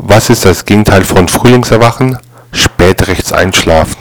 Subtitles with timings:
[0.00, 2.18] Was ist das Gegenteil von Frühlingserwachen?
[2.52, 3.96] Spätrechts einschlafen.